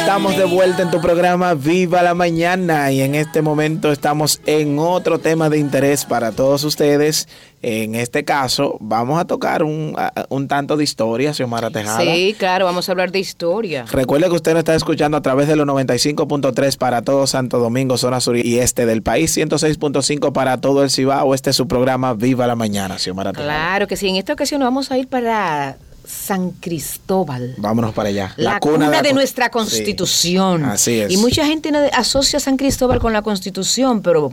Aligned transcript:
Estamos 0.00 0.36
de 0.36 0.44
vuelta 0.44 0.82
en 0.82 0.90
tu 0.90 1.00
programa 1.00 1.54
Viva 1.54 2.02
la 2.02 2.14
Mañana 2.14 2.90
y 2.90 3.02
en 3.02 3.14
este 3.14 3.42
momento 3.42 3.92
estamos 3.92 4.40
en 4.46 4.78
otro 4.78 5.18
tema 5.18 5.48
de 5.50 5.58
interés 5.58 6.04
para 6.04 6.32
todos 6.32 6.64
ustedes. 6.64 7.28
En 7.62 7.94
este 7.94 8.24
caso, 8.24 8.78
vamos 8.80 9.20
a 9.20 9.26
tocar 9.26 9.62
un, 9.62 9.94
un 10.30 10.48
tanto 10.48 10.78
de 10.78 10.84
historia, 10.84 11.32
Xiomara 11.34 11.70
Tejada. 11.70 12.00
Sí, 12.00 12.34
claro, 12.36 12.64
vamos 12.64 12.88
a 12.88 12.92
hablar 12.92 13.12
de 13.12 13.20
historia. 13.20 13.84
Recuerde 13.92 14.28
que 14.28 14.34
usted 14.34 14.52
nos 14.52 14.60
está 14.60 14.74
escuchando 14.74 15.18
a 15.18 15.22
través 15.22 15.46
de 15.46 15.54
los 15.54 15.66
95.3 15.66 16.78
para 16.78 17.02
todo 17.02 17.26
Santo 17.26 17.58
Domingo, 17.58 17.98
zona 17.98 18.20
sur 18.20 18.36
y 18.36 18.58
este 18.58 18.86
del 18.86 19.02
país, 19.02 19.36
106.5 19.36 20.32
para 20.32 20.60
todo 20.60 20.82
el 20.82 20.90
Cibao. 20.90 21.34
Este 21.34 21.50
es 21.50 21.56
su 21.56 21.68
programa 21.68 22.14
Viva 22.14 22.46
la 22.46 22.56
Mañana, 22.56 22.98
Xiomara 22.98 23.32
Tejada. 23.32 23.48
Claro 23.48 23.86
que 23.86 23.96
sí, 23.96 24.08
en 24.08 24.16
esta 24.16 24.32
ocasión 24.32 24.62
vamos 24.62 24.90
a 24.90 24.98
ir 24.98 25.06
para 25.06 25.76
San 26.10 26.50
Cristóbal. 26.50 27.54
Vámonos 27.56 27.94
para 27.94 28.08
allá. 28.08 28.34
La, 28.36 28.58
cuna, 28.58 29.02
de, 29.02 29.12
nuestra 29.12 29.50
constitución. 29.50 30.64
así 30.64 31.00
es. 31.00 31.12
Y 31.12 31.16
mucha 31.16 31.46
gente 31.46 31.70
asocia 31.92 32.38
a 32.38 32.40
San 32.40 32.56
Cristóbal 32.56 32.98
con 32.98 33.12
la 33.12 33.22
constitución, 33.22 34.02
pero 34.02 34.32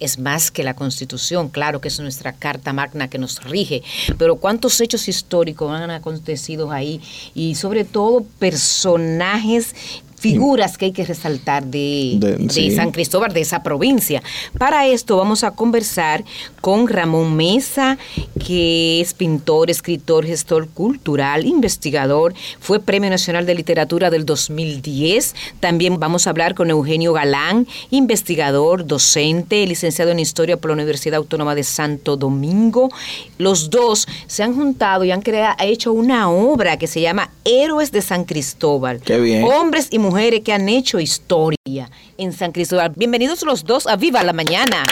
es 0.00 0.18
más 0.18 0.50
que 0.50 0.64
la 0.64 0.74
constitución, 0.74 1.48
claro 1.48 1.80
que 1.80 1.88
es 1.88 2.00
nuestra 2.00 2.32
carta 2.32 2.72
magna 2.72 3.08
que 3.08 3.18
nos 3.18 3.42
rige, 3.44 3.84
pero 4.18 4.36
cuántos 4.36 4.80
hechos 4.80 5.06
históricos 5.06 5.70
han 5.70 5.92
acontecido 5.92 6.72
ahí 6.72 7.00
y 7.34 7.54
sobre 7.54 7.84
todo 7.84 8.24
personajes 8.40 9.76
figuras 10.22 10.78
que 10.78 10.84
hay 10.86 10.92
que 10.92 11.04
resaltar 11.04 11.66
de, 11.66 12.48
San 12.76 12.92
Cristóbal, 12.92 13.34
de 13.34 13.40
esa 13.40 13.64
provincia. 13.64 14.22
Para 14.56 14.86
esto 14.86 15.16
vamos 15.16 15.42
a 15.42 15.50
conversar 15.50 16.24
con 16.60 16.86
Ramón 16.86 17.34
Mesa, 17.34 17.98
que 18.46 19.00
es 19.00 19.14
pintor, 19.14 19.68
escritor, 19.68 20.24
gestor 20.24 20.68
cultural, 20.68 21.44
investigador, 21.44 22.34
fue 22.60 22.78
Premio 22.78 23.10
Nacional 23.10 23.46
de 23.46 23.56
Literatura 23.56 24.10
del 24.10 24.24
2010. 24.24 25.34
También 25.58 25.98
vamos 25.98 26.28
a 26.28 26.30
hablar 26.30 26.54
con 26.54 26.70
Eugenio 26.70 27.12
Galán, 27.12 27.66
investigador, 27.90 28.86
docente, 28.86 29.66
licenciado 29.66 30.12
en 30.12 30.20
Historia 30.20 30.56
por 30.56 30.70
la 30.70 30.74
Universidad 30.74 31.16
Autónoma 31.16 31.56
de 31.56 31.64
Santo 31.64 32.16
Domingo. 32.16 32.90
Los 33.38 33.70
dos 33.70 34.06
se 34.28 34.44
han 34.44 34.54
juntado 34.54 35.02
y 35.02 35.10
han 35.10 35.22
creado, 35.22 35.56
hecho 35.58 35.92
una 35.92 36.30
obra 36.30 36.76
que 36.76 36.86
se 36.86 37.00
llama 37.00 37.30
Héroes 37.44 37.90
de 37.90 38.02
San 38.02 38.22
Cristóbal. 38.24 39.00
Qué 39.00 39.18
bien. 39.18 39.42
Hombres 39.42 39.88
y 39.90 39.98
mujeres 39.98 40.11
que 40.12 40.52
han 40.52 40.68
hecho 40.68 41.00
historia 41.00 41.90
en 42.18 42.34
San 42.34 42.52
Cristóbal. 42.52 42.92
Bienvenidos 42.94 43.42
los 43.44 43.64
dos 43.64 43.86
a 43.86 43.96
Viva 43.96 44.22
la 44.22 44.34
Mañana. 44.34 44.84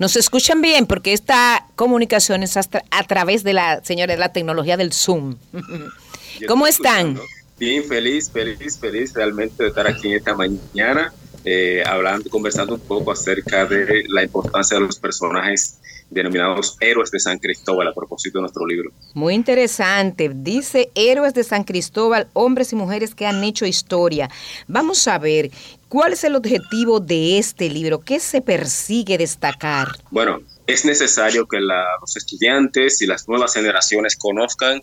Nos 0.00 0.16
escuchan 0.16 0.60
bien 0.60 0.86
porque 0.86 1.12
esta 1.12 1.68
comunicación 1.76 2.42
es 2.42 2.56
hasta 2.56 2.82
a 2.90 3.04
través 3.04 3.44
de 3.44 3.52
la, 3.52 3.80
señora, 3.84 4.12
de 4.14 4.18
la 4.18 4.32
tecnología 4.32 4.76
del 4.76 4.92
Zoom. 4.92 5.36
¿Cómo 6.48 6.66
están? 6.66 7.20
Bien, 7.60 7.84
feliz, 7.84 8.28
feliz, 8.28 8.76
feliz 8.76 9.14
realmente 9.14 9.62
de 9.62 9.68
estar 9.68 9.86
aquí 9.86 10.08
en 10.08 10.16
esta 10.16 10.34
mañana, 10.34 11.12
eh, 11.44 11.82
hablando, 11.86 12.28
conversando 12.30 12.74
un 12.74 12.80
poco 12.80 13.12
acerca 13.12 13.64
de 13.64 14.04
la 14.08 14.22
importancia 14.22 14.78
de 14.78 14.84
los 14.84 14.98
personajes 14.98 15.78
denominados 16.10 16.76
héroes 16.80 17.10
de 17.10 17.20
San 17.20 17.38
Cristóbal 17.38 17.88
a 17.88 17.94
propósito 17.94 18.38
de 18.38 18.42
nuestro 18.42 18.66
libro. 18.66 18.90
Muy 19.14 19.34
interesante. 19.34 20.30
Dice 20.34 20.90
héroes 20.94 21.34
de 21.34 21.44
San 21.44 21.64
Cristóbal, 21.64 22.28
hombres 22.32 22.72
y 22.72 22.76
mujeres 22.76 23.14
que 23.14 23.26
han 23.26 23.42
hecho 23.44 23.64
historia. 23.64 24.28
Vamos 24.66 25.06
a 25.08 25.18
ver, 25.18 25.50
¿cuál 25.88 26.12
es 26.12 26.24
el 26.24 26.34
objetivo 26.34 27.00
de 27.00 27.38
este 27.38 27.70
libro? 27.70 28.00
¿Qué 28.00 28.18
se 28.20 28.42
persigue 28.42 29.16
destacar? 29.16 29.88
Bueno, 30.10 30.40
es 30.66 30.84
necesario 30.84 31.46
que 31.46 31.58
los 31.60 32.16
estudiantes 32.16 33.00
y 33.02 33.06
las 33.06 33.28
nuevas 33.28 33.54
generaciones 33.54 34.16
conozcan 34.16 34.82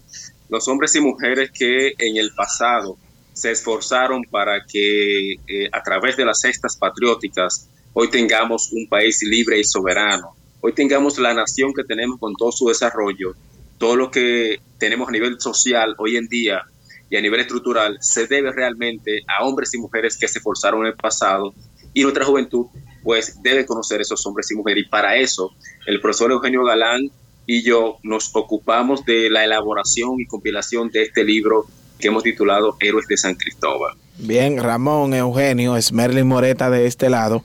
los 0.50 0.68
hombres 0.68 0.96
y 0.96 1.02
mujeres 1.02 1.52
que 1.52 1.94
en 1.98 2.18
el 2.18 2.34
pasado 2.34 2.98
se 3.38 3.52
esforzaron 3.52 4.24
para 4.30 4.66
que 4.66 5.34
eh, 5.48 5.70
a 5.72 5.84
través 5.84 6.18
de 6.18 6.26
las 6.26 6.40
cestas 6.40 6.78
patrióticas 6.78 7.70
hoy 7.94 8.10
tengamos 8.10 8.72
un 8.72 8.88
país 8.88 9.22
libre 9.24 9.60
y 9.60 9.64
soberano 9.64 10.38
hoy 10.62 10.74
tengamos 10.74 11.18
la 11.18 11.34
nación 11.34 11.74
que 11.74 11.84
tenemos 11.84 12.20
con 12.20 12.34
todo 12.36 12.52
su 12.52 12.68
desarrollo, 12.68 13.36
todo 13.78 13.96
lo 13.96 14.12
que 14.12 14.60
tenemos 14.78 15.08
a 15.08 15.12
nivel 15.12 15.40
social 15.40 15.96
hoy 15.98 16.18
en 16.18 16.28
día 16.28 16.64
y 17.10 17.16
a 17.16 17.22
nivel 17.22 17.40
estructural, 17.40 17.98
se 18.02 18.28
debe 18.28 18.52
realmente 18.52 19.22
a 19.28 19.46
hombres 19.46 19.74
y 19.74 19.78
mujeres 19.78 20.18
que 20.18 20.28
se 20.28 20.40
esforzaron 20.40 20.82
en 20.82 20.88
el 20.88 20.96
pasado 20.96 21.54
y 21.94 22.04
nuestra 22.04 22.26
juventud 22.26 22.66
pues 23.04 23.42
debe 23.42 23.66
conocer 23.66 24.02
esos 24.02 24.26
hombres 24.26 24.52
y 24.52 24.56
mujeres. 24.56 24.84
Y 24.86 24.90
para 24.90 25.16
eso, 25.16 25.52
el 25.86 26.02
profesor 26.02 26.32
Eugenio 26.32 26.66
Galán 26.66 27.10
y 27.46 27.64
yo 27.64 27.98
nos 28.04 28.30
ocupamos 28.36 29.06
de 29.06 29.30
la 29.30 29.46
elaboración 29.46 30.20
y 30.20 30.26
compilación 30.26 30.90
de 30.90 31.04
este 31.04 31.24
libro 31.24 31.66
que 32.00 32.08
hemos 32.08 32.24
titulado 32.24 32.78
Héroes 32.80 33.08
de 33.08 33.18
San 33.18 33.36
Cristóbal. 33.36 33.96
Bien, 34.18 34.58
Ramón, 34.58 35.14
Eugenio, 35.14 35.78
es 35.78 35.92
Merlin 35.92 36.28
Moreta 36.28 36.70
de 36.70 36.88
este 36.88 37.10
lado. 37.10 37.44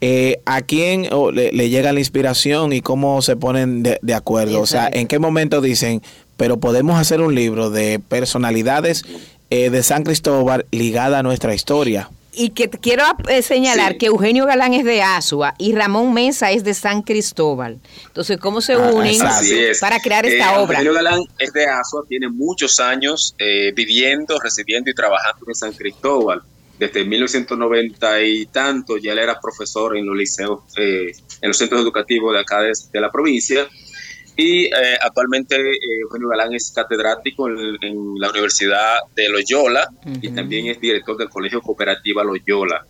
Eh, 0.00 0.40
¿a 0.46 0.62
quién 0.62 1.06
le, 1.34 1.68
llega 1.68 1.92
la 1.92 1.98
inspiración 1.98 2.72
y 2.72 2.80
cómo 2.80 3.20
se 3.20 3.36
ponen 3.36 3.82
de, 3.82 4.14
acuerdo? 4.14 4.60
O 4.60 4.66
sea, 4.66 4.88
¿en 4.90 5.06
qué 5.06 5.18
momento 5.18 5.60
dicen, 5.60 6.00
pero 6.38 6.58
podemos 6.58 6.98
hacer 6.98 7.20
un 7.20 7.34
libro 7.34 7.68
de 7.68 7.98
personalidades 7.98 9.04
eh, 9.50 9.68
de 9.68 9.82
San 9.82 10.04
Cristóbal 10.04 10.64
ligada 10.70 11.18
a 11.18 11.22
nuestra 11.22 11.54
historia? 11.54 12.08
Y 12.32 12.50
que 12.50 12.70
quiero 12.70 13.04
eh, 13.28 13.42
señalar 13.42 13.98
que 13.98 14.06
Eugenio 14.06 14.46
Galán 14.46 14.72
es 14.72 14.84
de 14.84 15.02
Asua 15.02 15.54
y 15.58 15.74
Ramón 15.74 16.14
Mesa 16.14 16.52
es 16.52 16.62
de 16.62 16.74
San 16.74 17.02
Cristóbal. 17.02 17.80
Entonces, 18.06 18.38
¿cómo 18.38 18.60
se 18.60 18.74
ah, 18.74 18.90
unen 18.92 19.18
para 19.80 19.98
crear 20.00 20.24
esta 20.24 20.60
obra? 20.60 20.78
Eugenio 20.78 20.94
Galán 20.94 21.20
es 21.38 21.52
de 21.52 21.66
Asua, 21.66 22.04
tiene 22.08 22.28
muchos 22.28 22.78
años 22.78 23.34
viviendo, 23.74 24.38
residiendo 24.38 24.90
y 24.90 24.94
trabajando 24.94 25.44
en 25.48 25.54
San 25.54 25.72
Cristóbal 25.72 26.42
desde 26.80 27.04
1990 27.04 28.22
y 28.22 28.46
tanto, 28.46 28.96
ya 28.96 29.12
él 29.12 29.18
era 29.18 29.38
profesor 29.38 29.98
en 29.98 30.06
los 30.06 30.16
liceos, 30.16 30.60
eh, 30.78 31.12
en 31.42 31.48
los 31.48 31.58
centros 31.58 31.82
educativos 31.82 32.32
de 32.32 32.40
acá 32.40 32.62
de, 32.62 33.00
la 33.00 33.12
provincia. 33.12 33.68
Y 34.36 34.64
eh, 34.66 34.70
actualmente 35.00 35.56
eh, 35.56 35.78
Eugenio 36.02 36.28
Galán 36.28 36.54
es 36.54 36.72
catedrático 36.74 37.48
en, 37.48 38.14
la 38.18 38.30
Universidad 38.30 38.98
de 39.14 39.28
Loyola 39.28 39.88
y 40.20 40.30
también 40.30 40.66
es 40.66 40.80
director 40.80 41.16
del 41.16 41.28
Colegio 41.28 41.60
Cooperativa 41.60 42.24
Loyola. 42.24 42.86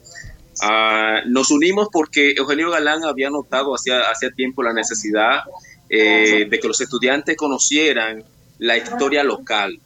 Ah, 0.62 1.20
nos 1.26 1.50
unimos 1.50 1.88
porque 1.92 2.32
Eugenio 2.36 2.70
Galán 2.70 3.04
había 3.04 3.30
notado 3.30 3.74
hacía, 3.74 4.00
hacía 4.00 4.30
tiempo 4.30 4.62
la 4.62 4.72
necesidad 4.72 5.40
de 5.88 6.58
que 6.62 6.68
los 6.68 6.80
estudiantes 6.80 7.36
conocieran 7.36 8.22
la 8.58 8.76
historia 8.76 9.24
local 9.24 9.80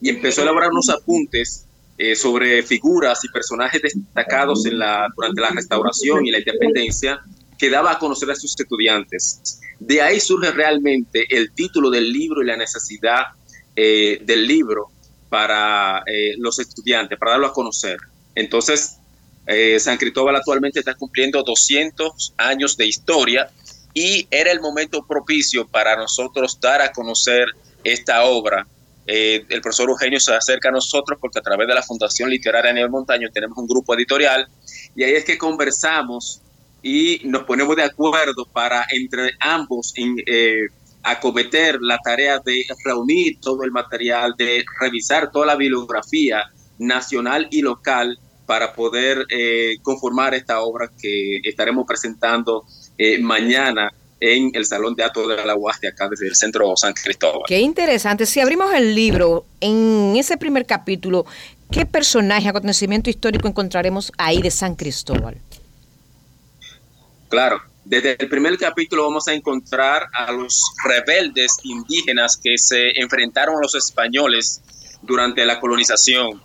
y 0.00 0.08
empezó 0.08 0.40
a 0.40 0.44
elaborar 0.44 0.70
unos 0.70 0.88
apuntes 0.88 1.66
eh, 1.98 2.16
sobre 2.16 2.62
figuras 2.62 3.22
y 3.24 3.28
personajes 3.28 3.82
destacados 3.82 4.64
en 4.64 4.78
la, 4.78 5.06
durante 5.14 5.40
la 5.40 5.50
restauración 5.50 6.24
y 6.24 6.30
la 6.30 6.38
independencia 6.38 7.20
que 7.60 7.68
daba 7.68 7.92
a 7.92 7.98
conocer 7.98 8.30
a 8.30 8.34
sus 8.34 8.58
estudiantes. 8.58 9.60
De 9.78 10.00
ahí 10.00 10.18
surge 10.18 10.50
realmente 10.50 11.26
el 11.28 11.52
título 11.52 11.90
del 11.90 12.10
libro 12.10 12.42
y 12.42 12.46
la 12.46 12.56
necesidad 12.56 13.26
eh, 13.76 14.18
del 14.22 14.46
libro 14.46 14.88
para 15.28 16.02
eh, 16.06 16.34
los 16.38 16.58
estudiantes, 16.58 17.18
para 17.18 17.32
darlo 17.32 17.48
a 17.48 17.52
conocer. 17.52 17.98
Entonces, 18.34 18.96
San 19.80 19.96
Cristóbal 19.96 20.36
actualmente 20.36 20.78
está 20.78 20.94
cumpliendo 20.94 21.42
200 21.42 22.34
años 22.36 22.76
de 22.76 22.86
historia 22.86 23.50
y 23.92 24.28
era 24.30 24.52
el 24.52 24.60
momento 24.60 25.04
propicio 25.04 25.66
para 25.66 25.96
nosotros 25.96 26.60
dar 26.60 26.80
a 26.80 26.92
conocer 26.92 27.46
esta 27.82 28.22
obra 28.22 28.64
eh, 29.12 29.44
el 29.48 29.60
profesor 29.60 29.88
Eugenio 29.90 30.20
se 30.20 30.32
acerca 30.32 30.68
a 30.68 30.72
nosotros 30.72 31.18
porque 31.20 31.40
a 31.40 31.42
través 31.42 31.66
de 31.66 31.74
la 31.74 31.82
Fundación 31.82 32.30
Literaria 32.30 32.72
Nivel 32.72 32.90
Montaño 32.90 33.28
tenemos 33.32 33.58
un 33.58 33.66
grupo 33.66 33.92
editorial 33.94 34.46
y 34.94 35.02
ahí 35.02 35.14
es 35.14 35.24
que 35.24 35.36
conversamos 35.36 36.40
y 36.82 37.20
nos 37.24 37.44
ponemos 37.44 37.76
de 37.76 37.84
acuerdo 37.84 38.46
para 38.52 38.86
entre 38.92 39.32
ambos 39.40 39.92
eh, 39.96 40.66
acometer 41.02 41.78
la 41.80 41.98
tarea 41.98 42.38
de 42.38 42.64
reunir 42.84 43.38
todo 43.40 43.64
el 43.64 43.70
material, 43.70 44.34
de 44.36 44.64
revisar 44.80 45.30
toda 45.30 45.46
la 45.46 45.56
bibliografía 45.56 46.44
nacional 46.78 47.48
y 47.50 47.62
local 47.62 48.18
para 48.46 48.72
poder 48.72 49.26
eh, 49.28 49.76
conformar 49.82 50.34
esta 50.34 50.60
obra 50.60 50.90
que 51.00 51.40
estaremos 51.44 51.86
presentando 51.86 52.64
mañana 53.20 53.90
en 54.20 54.50
el 54.54 54.66
Salón 54.66 54.94
de 54.94 55.02
Actos 55.02 55.28
de 55.28 55.44
la 55.44 55.56
UAS 55.56 55.80
de 55.80 55.88
acá 55.88 56.08
desde 56.08 56.28
el 56.28 56.36
Centro 56.36 56.76
San 56.76 56.92
Cristóbal. 56.92 57.42
Qué 57.46 57.58
interesante. 57.60 58.26
Si 58.26 58.38
abrimos 58.40 58.72
el 58.74 58.94
libro, 58.94 59.46
en 59.60 60.14
ese 60.16 60.36
primer 60.36 60.66
capítulo, 60.66 61.24
¿qué 61.70 61.86
personaje, 61.86 62.48
acontecimiento 62.48 63.10
histórico 63.10 63.48
encontraremos 63.48 64.12
ahí 64.18 64.42
de 64.42 64.50
San 64.50 64.76
Cristóbal? 64.76 65.38
Claro, 67.30 67.62
desde 67.84 68.16
el 68.18 68.28
primer 68.28 68.58
capítulo 68.58 69.04
vamos 69.04 69.28
a 69.28 69.32
encontrar 69.32 70.08
a 70.12 70.32
los 70.32 70.60
rebeldes 70.84 71.58
indígenas 71.62 72.36
que 72.36 72.58
se 72.58 72.90
enfrentaron 73.00 73.54
a 73.56 73.60
los 73.60 73.76
españoles 73.76 74.60
durante 75.02 75.46
la 75.46 75.60
colonización. 75.60 76.42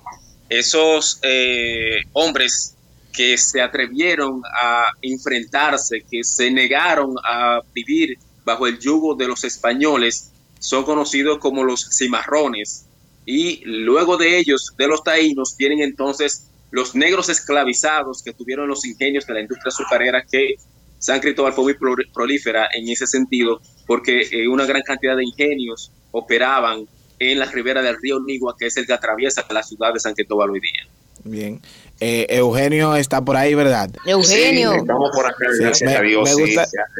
Esos 0.48 1.18
eh, 1.24 2.04
hombres 2.14 2.76
que 3.12 3.36
se 3.36 3.64
atrevieron 3.64 4.44
a 4.62 4.92
enfrentarse, 5.02 6.06
que 6.08 6.24
se 6.24 6.52
negaron 6.52 7.16
a 7.28 7.62
vivir 7.74 8.20
bajo 8.44 8.68
el 8.68 8.78
yugo 8.78 9.16
de 9.16 9.28
los 9.28 9.44
españoles, 9.44 10.30
son 10.60 10.84
conocidos 10.84 11.40
como 11.40 11.64
los 11.64 11.90
cimarrones. 11.98 12.86
y 13.26 13.62
luego 13.66 14.18
de 14.18 14.38
ellos, 14.38 14.72
de 14.78 14.88
los 14.88 15.04
taínos, 15.04 15.58
vienen 15.58 15.82
entonces 15.82 16.46
los 16.70 16.94
negros 16.94 17.30
esclavizados 17.30 18.22
que 18.22 18.34
tuvieron 18.34 18.68
los 18.68 18.86
ingenios 18.86 19.26
de 19.26 19.34
la 19.34 19.42
industria 19.42 19.70
azucarera 19.70 20.24
que 20.30 20.56
San 21.00 21.20
Cristóbal 21.20 21.54
fue 21.54 21.64
muy 21.66 21.76
prolífera 22.14 22.68
en 22.74 22.90
ese 22.90 23.06
sentido 23.08 23.62
porque 23.86 24.22
eh, 24.32 24.48
una 24.48 24.66
gran 24.66 24.82
cantidad 24.82 25.16
de 25.16 25.24
ingenios 25.24 25.92
operaban 26.12 26.88
en 27.20 27.40
la 27.40 27.46
ribera 27.46 27.82
del 27.82 27.98
río 28.02 28.20
Nigua, 28.20 28.56
que 28.58 28.68
es 28.68 28.78
el 28.78 28.86
que 28.86 28.94
atraviesa 28.94 29.46
la 29.50 29.64
ciudad 29.64 29.94
de 29.94 30.00
San 30.00 30.14
Cristóbal 30.14 30.50
hoy 30.50 30.60
día. 30.60 30.88
Bien. 31.24 31.62
Eh, 32.00 32.28
Eugenio 32.30 32.96
está 32.96 33.24
por 33.24 33.38
ahí, 33.38 33.54
¿verdad? 33.54 33.90
Eugenio. 34.06 34.74
estamos 34.74 35.12
por 35.14 35.26
acá, 35.26 35.46
gracias 35.60 35.96
a 35.96 36.02
Dios. 36.02 36.30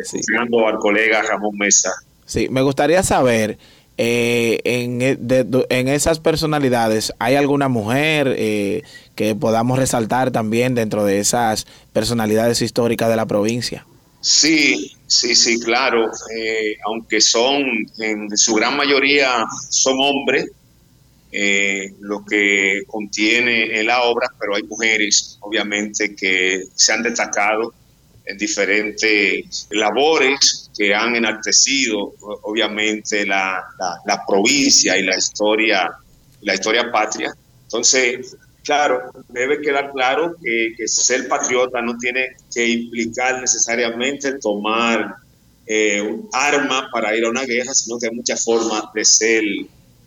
sí, 0.04 0.20
al 0.38 0.78
colega 0.80 1.22
Ramón 1.22 1.58
Mesa. 1.58 1.92
Sí, 2.26 2.48
me 2.50 2.62
gustaría 2.62 3.04
saber, 3.04 3.58
eh, 3.98 4.60
en, 4.64 5.02
e, 5.02 5.18
en, 5.70 5.88
esas 5.88 6.20
personalidades, 6.20 7.14
¿hay 7.20 7.36
alguna 7.36 7.70
mujer 7.70 8.36
eh, 8.38 8.84
que 9.16 9.36
podamos 9.36 9.80
resaltar 9.80 10.32
también 10.32 10.76
dentro 10.76 11.06
de 11.06 11.20
esas 11.20 11.66
personalidades 11.94 12.62
históricas 12.62 13.10
de 13.10 13.16
la 13.16 13.26
provincia? 13.26 13.86
Sí, 14.22 14.92
sí, 15.08 15.36
sí, 15.36 15.60
claro. 15.60 16.10
aunque 16.86 17.22
son, 17.22 17.64
en 18.00 18.36
su 18.36 18.56
gran 18.56 18.76
mayoría, 18.76 19.46
son 19.70 19.98
hombres, 20.00 20.50
eh, 21.38 21.94
lo 22.00 22.24
que 22.24 22.84
contiene 22.88 23.84
la 23.84 24.04
obra, 24.04 24.30
pero 24.40 24.56
hay 24.56 24.64
mujeres, 24.64 25.38
obviamente, 25.42 26.16
que 26.16 26.64
se 26.74 26.94
han 26.94 27.04
destacado 27.04 27.74
en 28.26 28.38
diferentes 28.38 29.68
labores 29.70 30.70
que 30.78 30.94
han 30.94 31.16
enaltecido, 31.16 32.14
obviamente, 32.44 33.26
la, 33.26 33.64
provincia 34.28 34.98
y 34.98 35.04
la 35.04 35.18
historia, 35.18 35.92
la 36.42 36.54
historia 36.54 36.92
patria. 36.92 37.34
Entonces, 37.64 38.36
claro, 38.64 39.12
debe 39.30 39.62
quedar 39.62 39.92
claro 39.92 40.36
que, 40.42 40.88
ser 40.88 41.28
patriota 41.28 41.82
no 41.82 41.98
tiene 41.98 42.36
que 42.54 42.68
implicar 42.68 43.40
necesariamente 43.40 44.40
tomar 44.40 45.16
eh, 45.68 46.02
un 46.02 46.30
arma 46.34 46.90
para 46.92 47.16
ir 47.16 47.26
a 47.26 47.30
una 47.30 47.44
guerra, 47.44 47.74
sino 47.74 47.98
que 47.98 48.08
hay 48.08 48.16
muchas 48.16 48.44
formas 48.44 48.84
de 48.94 49.06
ser 49.06 49.44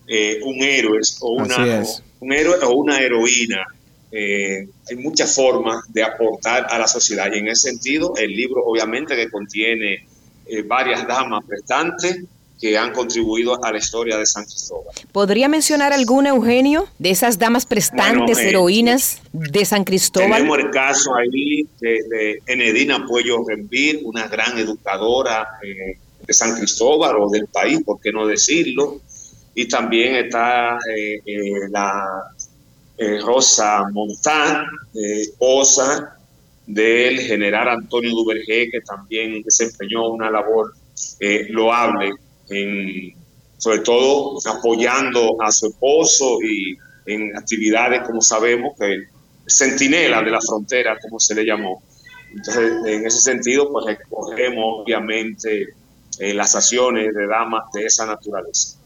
eh, 0.06 0.41
un 0.43 0.62
héroe 0.62 1.00
o 1.20 1.32
una, 1.32 1.85
un 2.20 2.32
héroe 2.32 2.56
o 2.65 2.70
una 2.70 2.99
heroína. 3.00 3.67
Eh, 4.10 4.66
hay 4.88 4.96
muchas 4.96 5.34
formas 5.34 5.84
de 5.88 6.02
aportar 6.02 6.66
a 6.70 6.78
la 6.78 6.88
sociedad 6.88 7.31
y 7.32 7.38
en 7.38 7.49
ese 7.49 7.69
sentido 7.70 8.14
el 8.16 8.31
libro 8.31 8.64
obviamente 8.64 9.14
que 9.14 9.31
contiene 9.31 10.06
eh, 10.46 10.62
varias 10.62 11.06
damas 11.06 11.44
prestantes 11.46 12.25
que 12.58 12.76
han 12.76 12.93
contribuido 12.93 13.62
a 13.62 13.70
la 13.70 13.78
historia 13.78 14.16
de 14.16 14.26
San 14.26 14.44
Cristóbal. 14.44 14.94
¿Podría 15.12 15.49
mencionar 15.49 15.93
alguna, 15.93 16.31
Eugenio, 16.31 16.88
de 16.99 17.10
esas 17.10 17.38
damas 17.38 17.66
prestantes, 17.66 18.38
heroínas 18.38 19.20
de 19.32 19.64
San 19.64 19.84
Cristóbal? 19.84 20.32
Tenemos 20.32 20.58
el 20.58 20.70
caso 20.70 21.14
ahí 21.14 21.69
de, 21.81 22.43
Enedina 22.46 23.06
Puello 23.06 23.44
Rempir, 23.46 24.00
una 24.05 24.26
gran 24.26 24.58
educadora 24.58 25.46
de 25.62 26.34
San 26.34 26.56
Cristóbal 26.56 27.16
o 27.20 27.31
del 27.31 27.46
país, 27.46 27.81
por 27.84 28.00
qué 28.00 28.10
no 28.10 28.26
decirlo, 28.26 29.00
y 29.55 29.66
también 29.66 30.14
está 30.14 30.78
eh, 30.96 31.20
eh, 31.26 31.69
la 31.70 32.05
eh, 32.99 33.21
Rosa 33.21 33.85
Montán, 33.93 34.67
esposa 34.93 36.19
del 36.67 37.21
general 37.21 37.69
Antonio 37.69 38.11
Duvergé, 38.11 38.71
que 38.71 38.81
también 38.81 39.43
desempeñó 39.43 40.11
una 40.11 40.31
labor 40.31 40.75
loable, 41.50 42.11
en, 42.50 43.15
sobre 43.56 43.79
todo 43.81 44.39
apoyando 44.47 45.41
a 45.41 45.50
su 45.53 45.69
esposo 45.69 46.39
y 46.43 46.77
en 47.06 47.37
actividades, 47.37 48.03
como 48.06 48.21
sabemos, 48.21 48.75
que 48.79 49.05
centinela 49.47 50.23
de 50.23 50.31
la 50.31 50.41
frontera, 50.41 50.99
como 51.01 51.21
se 51.21 51.35
le 51.35 51.44
llamó. 51.44 51.83
Entonces, 52.35 52.73
en 52.85 53.06
ese 53.06 53.21
sentido, 53.21 53.71
pues 53.73 53.87
recogemos 53.87 54.83
obviamente 54.83 55.69
las 56.19 56.55
acciones 56.55 57.15
de 57.15 57.27
damas 57.27 57.65
de 57.73 57.87
esa 57.87 58.06
naturaleza. 58.06 58.77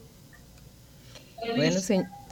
Bueno, 1.57 1.81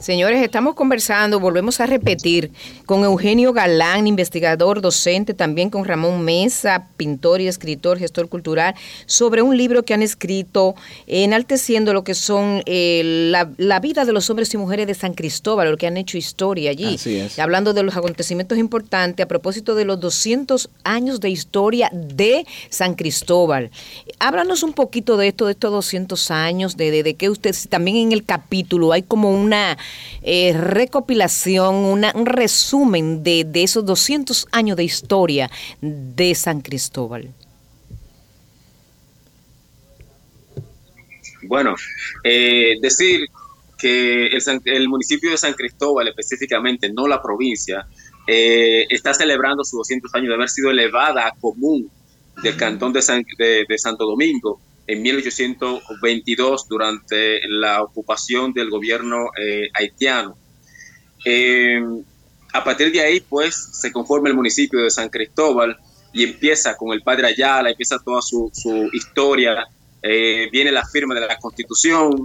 señores, 0.01 0.41
estamos 0.41 0.75
conversando, 0.75 1.39
volvemos 1.39 1.79
a 1.79 1.85
repetir, 1.85 2.51
con 2.85 3.03
Eugenio 3.03 3.53
Galán, 3.53 4.07
investigador, 4.07 4.81
docente, 4.81 5.33
también 5.33 5.69
con 5.69 5.85
Ramón 5.85 6.21
Mesa, 6.23 6.87
pintor 6.97 7.41
y 7.41 7.47
escritor, 7.47 7.99
gestor 7.99 8.27
cultural, 8.27 8.75
sobre 9.05 9.41
un 9.41 9.55
libro 9.55 9.83
que 9.83 9.93
han 9.93 10.01
escrito 10.01 10.75
enalteciendo 11.07 11.93
lo 11.93 12.03
que 12.03 12.15
son 12.15 12.63
eh, 12.65 13.29
la, 13.57 13.79
vida 13.79 14.05
de 14.05 14.13
los 14.13 14.29
hombres 14.29 14.53
y 14.53 14.57
mujeres 14.57 14.87
de 14.87 14.93
San 14.93 15.13
Cristóbal, 15.13 15.71
lo 15.71 15.77
que 15.77 15.87
han 15.87 15.97
hecho 15.97 16.17
historia 16.17 16.71
allí. 16.71 16.97
Hablando 17.37 17.73
de 17.73 17.83
los 17.83 17.95
acontecimientos 17.95 18.57
importantes 18.57 19.23
a 19.23 19.27
propósito 19.27 19.75
de 19.75 19.85
los 19.85 19.99
200 19.99 20.69
años 20.83 21.19
de 21.19 21.29
historia 21.29 21.89
de 21.91 22.45
San 22.69 22.95
Cristóbal. 22.95 23.71
Háblanos 24.19 24.63
un 24.63 24.73
poquito 24.73 25.17
de 25.17 25.29
esto, 25.29 25.45
de 25.45 25.53
estos 25.53 25.71
200 25.71 26.31
años, 26.31 26.77
de, 26.77 27.03
de, 27.03 27.13
que 27.15 27.29
usted, 27.29 27.55
también 27.69 27.97
en 27.97 28.11
el 28.11 28.25
capítulo 28.25 28.91
hay 28.91 29.03
como 29.03 29.31
una 29.31 29.77
eh, 30.21 30.53
recopilación, 30.53 31.75
un 31.75 32.25
resumen 32.25 33.23
de, 33.23 33.49
esos 33.55 33.85
200 33.85 34.47
años 34.51 34.77
de 34.77 34.83
historia 34.83 35.49
de 35.81 36.35
San 36.35 36.61
Cristóbal. 36.61 37.33
Bueno, 41.43 41.75
eh, 42.23 42.75
decir 42.81 43.27
que 43.77 44.29
el, 44.65 44.87
municipio 44.87 45.31
de 45.31 45.37
San 45.37 45.53
Cristóbal 45.53 46.07
específicamente, 46.07 46.91
no 46.91 47.07
la 47.07 47.21
provincia, 47.21 47.87
eh, 48.27 48.85
está 48.89 49.13
celebrando 49.13 49.63
sus 49.63 49.79
200 49.79 50.13
años 50.13 50.29
de 50.29 50.35
haber 50.35 50.49
sido 50.49 50.69
elevada 50.69 51.27
a 51.27 51.31
común 51.31 51.89
del 52.43 52.55
cantón 52.55 52.93
de, 52.93 53.01
Santo 53.77 54.05
Domingo 54.05 54.61
en 54.91 55.01
1822 55.01 56.67
durante 56.67 57.47
la 57.47 57.81
ocupación 57.81 58.51
del 58.51 58.69
gobierno 58.69 59.29
eh, 59.37 59.69
haitiano. 59.73 60.35
Eh, 61.23 61.81
a 62.53 62.63
partir 62.63 62.91
de 62.91 62.99
ahí, 62.99 63.21
pues, 63.21 63.55
se 63.71 63.91
conforma 63.91 64.27
el 64.27 64.35
municipio 64.35 64.81
de 64.81 64.91
San 64.91 65.07
Cristóbal 65.07 65.77
y 66.11 66.25
empieza 66.25 66.75
con 66.75 66.91
el 66.91 67.01
padre 67.03 67.27
Ayala, 67.27 67.69
empieza 67.69 67.99
toda 68.03 68.21
su, 68.21 68.51
historia, 68.91 69.65
eh, 70.03 70.49
viene 70.51 70.71
la 70.73 70.85
firma 70.85 71.15
de 71.15 71.21
la 71.21 71.37
constitución, 71.37 72.23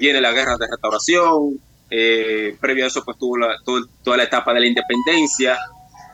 viene 0.00 0.20
la 0.20 0.32
guerra 0.32 0.56
de 0.58 0.66
restauración, 0.66 1.60
previo 1.88 2.84
a 2.84 2.88
eso 2.88 3.04
pues 3.04 3.16
tuvo 3.16 3.36
toda 4.02 4.16
la 4.16 4.24
etapa 4.24 4.52
de 4.52 4.60
la 4.60 4.66
independencia 4.66 5.56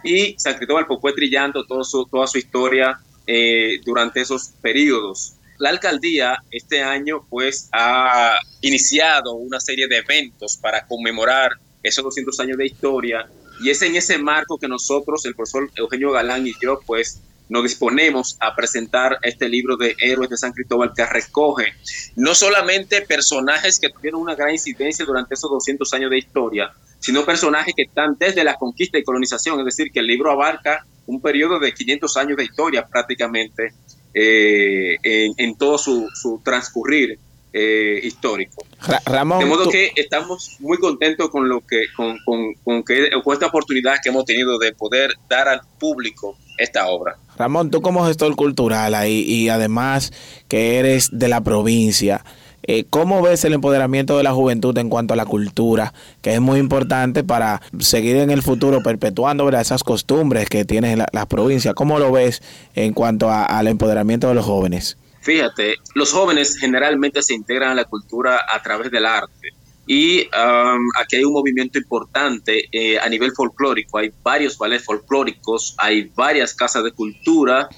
y 0.02 0.34
San 0.38 0.54
Cristóbal 0.54 0.86
pues, 0.86 1.00
fue 1.00 1.14
trillando 1.14 1.64
todo 1.64 1.82
toda 2.10 2.26
su 2.26 2.38
historia 2.38 3.00
eh, 3.26 3.80
durante 3.84 4.20
esos 4.20 4.50
periodos. 4.60 5.36
La 5.58 5.70
alcaldía 5.70 6.38
este 6.50 6.82
año 6.82 7.26
pues 7.28 7.68
ha 7.72 8.38
iniciado 8.60 9.34
una 9.34 9.60
serie 9.60 9.86
de 9.88 9.98
eventos 9.98 10.56
para 10.56 10.86
conmemorar 10.86 11.52
esos 11.82 12.02
200 12.04 12.40
años 12.40 12.58
de 12.58 12.66
historia. 12.66 13.28
Y 13.60 13.70
es 13.70 13.80
en 13.82 13.94
ese 13.94 14.18
marco 14.18 14.58
que 14.58 14.66
nosotros, 14.66 15.24
el 15.26 15.34
profesor 15.34 15.70
Eugenio 15.76 16.10
Galán 16.10 16.46
y 16.46 16.52
yo, 16.60 16.80
pues 16.84 17.20
nos 17.48 17.62
disponemos 17.62 18.36
a 18.40 18.54
presentar 18.56 19.18
este 19.22 19.48
libro 19.48 19.76
de 19.76 19.94
Héroes 20.00 20.30
de 20.30 20.36
San 20.36 20.52
Cristóbal 20.52 20.92
que 20.96 21.04
recoge 21.04 21.74
no 22.16 22.34
solamente 22.34 23.02
personajes 23.02 23.78
que 23.78 23.90
tuvieron 23.90 24.22
una 24.22 24.34
gran 24.34 24.50
incidencia 24.50 25.04
durante 25.04 25.34
esos 25.34 25.50
200 25.50 25.92
años 25.92 26.10
de 26.10 26.18
historia, 26.18 26.72
sino 26.98 27.24
personajes 27.24 27.74
que 27.76 27.82
están 27.82 28.16
desde 28.18 28.44
la 28.44 28.54
conquista 28.54 28.98
y 28.98 29.04
colonización, 29.04 29.58
es 29.60 29.66
decir, 29.66 29.92
que 29.92 30.00
el 30.00 30.06
libro 30.06 30.30
abarca 30.30 30.86
un 31.06 31.20
periodo 31.20 31.58
de 31.58 31.74
500 31.74 32.16
años 32.16 32.36
de 32.38 32.44
historia 32.44 32.86
prácticamente 32.86 33.74
eh, 34.14 34.98
en, 35.02 35.56
todo 35.56 35.76
su, 35.76 36.40
transcurrir 36.44 37.18
eh, 37.52 38.00
histórico. 38.02 38.64
Ramón, 39.06 39.40
de 39.40 39.46
modo 39.46 39.68
que 39.68 39.92
estamos 39.96 40.56
muy 40.60 40.78
contentos 40.78 41.30
con 41.30 41.48
lo 41.48 41.60
que 41.60 41.84
con, 41.96 42.18
con, 42.24 42.82
que, 42.84 43.10
con 43.22 43.32
esta 43.32 43.46
oportunidad 43.46 43.96
que 44.02 44.10
hemos 44.10 44.24
tenido 44.24 44.58
de 44.58 44.72
poder 44.72 45.14
dar 45.28 45.48
al 45.48 45.62
público 45.78 46.36
esta 46.58 46.88
obra. 46.88 47.16
Ramón, 47.36 47.70
tú 47.70 47.82
como 47.82 48.06
gestor 48.06 48.36
cultural 48.36 48.94
ahí 48.94 49.24
y 49.26 49.48
además 49.48 50.12
que 50.48 50.78
eres 50.78 51.10
de 51.12 51.28
la 51.28 51.42
provincia, 51.42 52.24
eh, 52.66 52.84
¿Cómo 52.88 53.22
ves 53.22 53.44
el 53.44 53.52
empoderamiento 53.52 54.16
de 54.16 54.22
la 54.22 54.32
juventud 54.32 54.76
en 54.78 54.88
cuanto 54.88 55.14
a 55.14 55.16
la 55.16 55.26
cultura, 55.26 55.92
que 56.22 56.34
es 56.34 56.40
muy 56.40 56.58
importante 56.58 57.22
para 57.22 57.60
seguir 57.78 58.16
en 58.16 58.30
el 58.30 58.42
futuro 58.42 58.82
perpetuando 58.82 59.48
esas 59.50 59.84
costumbres 59.84 60.48
que 60.48 60.64
tienen 60.64 60.98
las 60.98 61.08
la 61.12 61.26
provincias? 61.26 61.74
¿Cómo 61.74 61.98
lo 61.98 62.10
ves 62.10 62.42
en 62.74 62.94
cuanto 62.94 63.30
al 63.30 63.68
empoderamiento 63.68 64.28
de 64.28 64.34
los 64.34 64.44
jóvenes? 64.44 64.96
Fíjate, 65.20 65.76
los 65.94 66.12
jóvenes 66.12 66.56
generalmente 66.58 67.22
se 67.22 67.34
integran 67.34 67.70
a 67.70 67.74
la 67.74 67.84
cultura 67.84 68.40
a 68.52 68.62
través 68.62 68.90
del 68.90 69.06
arte. 69.06 69.48
Y 69.86 70.22
um, 70.22 70.80
aquí 70.98 71.16
hay 71.16 71.24
un 71.24 71.32
movimiento 71.32 71.78
importante 71.78 72.68
eh, 72.72 72.98
a 72.98 73.08
nivel 73.08 73.32
folclórico. 73.32 73.98
Hay 73.98 74.10
varios 74.22 74.56
ballets 74.56 74.84
folclóricos, 74.84 75.74
hay 75.78 76.10
varias 76.14 76.54
casas 76.54 76.84
de 76.84 76.92
cultura 76.92 77.68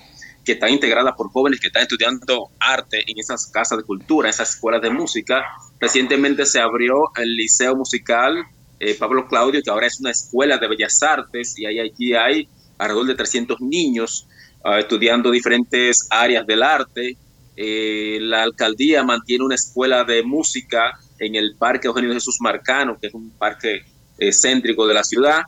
que 0.46 0.52
están 0.52 0.70
integradas 0.70 1.14
por 1.16 1.30
jóvenes 1.30 1.58
que 1.60 1.66
están 1.66 1.82
estudiando 1.82 2.50
arte 2.60 3.02
en 3.04 3.18
esas 3.18 3.48
casas 3.48 3.78
de 3.78 3.84
cultura, 3.84 4.30
esas 4.30 4.50
escuelas 4.50 4.80
de 4.80 4.90
música. 4.90 5.44
Recientemente 5.80 6.46
se 6.46 6.60
abrió 6.60 7.10
el 7.16 7.34
Liceo 7.34 7.74
Musical 7.74 8.46
eh, 8.78 8.94
Pablo 8.94 9.26
Claudio, 9.26 9.60
que 9.60 9.70
ahora 9.70 9.88
es 9.88 9.98
una 9.98 10.12
escuela 10.12 10.56
de 10.58 10.68
bellas 10.68 11.02
artes 11.02 11.58
y 11.58 11.66
ahí, 11.66 11.80
aquí 11.80 12.14
hay 12.14 12.48
alrededor 12.78 13.06
de 13.06 13.14
300 13.16 13.60
niños 13.60 14.28
ah, 14.64 14.78
estudiando 14.78 15.32
diferentes 15.32 16.06
áreas 16.10 16.46
del 16.46 16.62
arte. 16.62 17.16
Eh, 17.56 18.18
la 18.20 18.44
alcaldía 18.44 19.02
mantiene 19.02 19.44
una 19.44 19.54
escuela 19.56 20.04
de 20.04 20.22
música 20.22 20.92
en 21.18 21.34
el 21.34 21.56
Parque 21.56 21.88
Eugenio 21.88 22.12
Jesús 22.12 22.36
Marcano, 22.40 22.98
que 23.00 23.08
es 23.08 23.14
un 23.14 23.30
parque 23.30 23.80
eh, 24.18 24.32
céntrico 24.32 24.86
de 24.86 24.94
la 24.94 25.02
ciudad. 25.02 25.42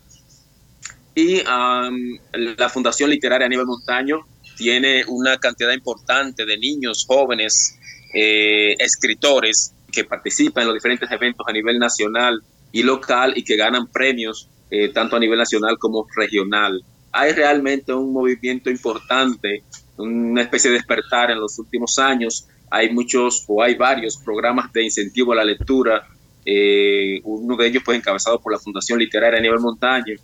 Y 1.15 1.43
la 1.43 2.69
Fundación 2.69 3.11
Literaria 3.11 3.47
a 3.47 3.49
nivel 3.49 3.67
montaño 3.67 4.21
tiene 4.59 5.05
una 5.07 5.39
cantidad 5.39 5.73
importante 5.73 6.45
de 6.45 6.59
niños, 6.59 7.07
jóvenes, 7.07 7.79
escritores 8.13 9.73
que 9.93 10.05
participan 10.05 10.63
en 10.63 10.69
los 10.69 10.75
diferentes 10.75 11.11
eventos 11.11 11.47
a 11.47 11.53
nivel 11.53 11.79
nacional 11.79 12.43
y 12.73 12.83
local 12.83 13.33
y 13.37 13.45
que 13.45 13.57
ganan 13.57 13.87
premios 13.87 14.49
eh, 14.71 14.91
tanto 14.91 15.17
a 15.17 15.19
nivel 15.19 15.39
nacional 15.39 15.79
como 15.79 16.07
regional. 16.15 16.83
Hay 17.13 17.33
realmente 17.33 17.93
un 17.95 18.13
movimiento 18.13 18.69
importante, 18.69 19.63
una 19.97 20.43
especie 20.43 20.71
de 20.71 20.77
despertar 20.77 21.31
en 21.31 21.41
los 21.41 21.59
últimos 21.59 21.99
años. 21.99 22.47
Hay 22.71 22.93
muchos 22.93 23.45
o 23.49 23.63
hay 23.63 23.77
varios 23.77 24.19
programas 24.19 24.71
de 24.73 24.85
incentivo 24.85 25.33
a 25.33 25.37
la 25.37 25.45
lectura. 25.45 26.07
Eh, 26.45 27.21
uno 27.25 27.57
de 27.57 27.67
ellos 27.67 27.83
pues 27.85 27.99
encabezado 27.99 28.39
por 28.41 28.53
la 28.53 28.59
Fundación 28.59 28.99
Literaria 28.99 29.41
nivel 29.41 29.61
montaña 29.61 30.15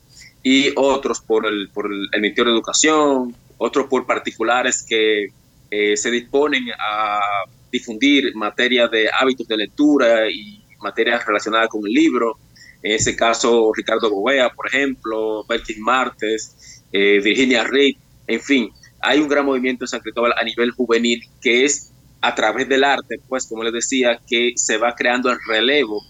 y 0.43 0.73
otros 0.77 1.23
por 1.23 1.47
el, 1.47 1.71
por 1.71 1.87
el, 1.87 2.09
Ministerio 2.21 2.53
de 2.53 2.59
Educación, 2.59 3.35
otros 3.59 3.87
por 3.89 4.07
particulares 4.07 4.85
que 4.89 5.29
eh, 5.71 5.97
se 5.97 6.11
disponen 6.11 6.65
a 6.79 7.21
difundir 7.71 8.35
materia 8.35 8.87
de 8.89 9.09
hábitos 9.13 9.47
de 9.49 9.57
lectura 9.57 10.31
y 10.31 10.63
materias 10.81 11.25
relacionadas 11.27 11.69
con 11.69 11.83
el 11.87 11.93
libro. 11.93 12.37
En 12.83 12.93
ese 12.93 13.17
caso, 13.17 13.73
Ricardo 13.75 14.11
Bovea, 14.11 14.51
por 14.51 14.69
ejemplo, 14.69 15.45
Bertis 15.49 15.79
Martes, 15.79 16.83
eh, 16.93 17.21
Virginia 17.23 17.65
Reed, 17.65 17.97
en 18.27 18.41
fin, 18.41 18.71
hay 19.01 19.21
un 19.21 19.29
gran 19.29 19.45
movimiento 19.45 19.85
en 19.85 19.89
San 19.89 20.01
Cristóbal 20.01 20.35
a 20.39 20.45
nivel 20.45 20.71
juvenil 20.71 21.23
que 21.41 21.65
es 21.65 21.93
a 22.21 22.35
través 22.35 22.69
del 22.69 22.85
arte, 22.85 23.17
pues 23.29 23.47
como 23.47 23.65
les 23.65 23.73
decía, 23.73 24.21
que 24.27 24.53
se 24.57 24.79
va 24.79 24.95
creando 24.95 25.31
el 25.31 25.39
relevo 25.47 26.01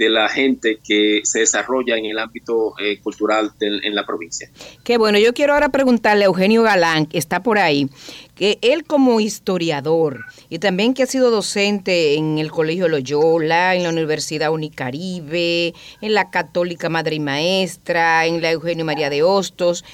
de 0.00 0.08
la 0.08 0.30
gente 0.30 0.78
que 0.82 1.20
se 1.24 1.40
desarrolla 1.40 1.94
en 1.94 2.06
el 2.06 2.18
ámbito 2.18 2.72
eh, 2.78 2.98
cultural 3.02 3.52
en 3.60 3.94
la 3.94 4.06
provincia. 4.06 4.50
Qué 4.82 4.96
bueno, 4.96 5.18
yo 5.18 5.34
quiero 5.34 5.52
ahora 5.52 5.68
preguntarle 5.68 6.24
a 6.24 6.28
Eugenio 6.28 6.62
Galán, 6.62 7.04
que 7.04 7.18
está 7.18 7.42
por 7.42 7.58
ahí, 7.58 7.90
que 8.34 8.58
él 8.62 8.84
como 8.84 9.20
historiador 9.20 10.24
y 10.48 10.58
también 10.58 10.94
que 10.94 11.02
ha 11.02 11.06
sido 11.06 11.30
docente 11.30 12.14
en 12.14 12.38
el 12.38 12.50
Colegio 12.50 12.88
Loyola, 12.88 13.74
en 13.74 13.82
la 13.82 13.90
Universidad 13.90 14.50
Unicaribe, 14.50 15.74
en 16.00 16.14
la 16.14 16.30
Católica 16.30 16.88
Madre 16.88 17.16
y 17.16 17.20
Maestra, 17.20 18.24
en 18.24 18.40
la 18.40 18.52
Eugenio 18.52 18.86
María 18.86 19.10
de 19.10 19.22
Hostos, 19.22 19.84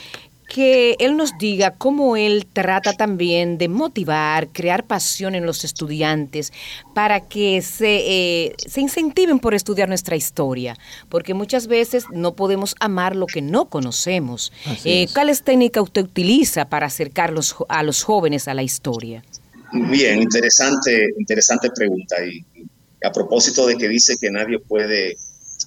que 0.48 0.96
él 1.00 1.16
nos 1.16 1.36
diga 1.38 1.72
cómo 1.72 2.16
él 2.16 2.46
trata 2.52 2.92
también 2.92 3.58
de 3.58 3.68
motivar, 3.68 4.48
crear 4.48 4.84
pasión 4.84 5.34
en 5.34 5.44
los 5.44 5.64
estudiantes 5.64 6.52
para 6.94 7.20
que 7.20 7.62
se, 7.62 7.96
eh, 8.06 8.54
se 8.56 8.80
incentiven 8.80 9.38
por 9.38 9.54
estudiar 9.54 9.88
nuestra 9.88 10.16
historia, 10.16 10.76
porque 11.08 11.34
muchas 11.34 11.66
veces 11.66 12.04
no 12.12 12.34
podemos 12.34 12.74
amar 12.80 13.16
lo 13.16 13.26
que 13.26 13.42
no 13.42 13.68
conocemos. 13.68 14.52
Eh, 14.84 15.08
¿Cuáles 15.12 15.42
técnicas 15.42 15.82
usted 15.82 16.04
utiliza 16.04 16.68
para 16.68 16.86
acercarlos 16.86 17.56
a 17.68 17.82
los 17.82 18.02
jóvenes 18.02 18.48
a 18.48 18.54
la 18.54 18.62
historia? 18.62 19.24
Bien, 19.72 20.22
interesante, 20.22 21.08
interesante 21.18 21.70
pregunta. 21.70 22.16
Y, 22.24 22.44
a 23.04 23.12
propósito 23.12 23.66
de 23.66 23.76
que 23.76 23.88
dice 23.88 24.14
que 24.20 24.30
nadie 24.30 24.58
puede 24.58 25.16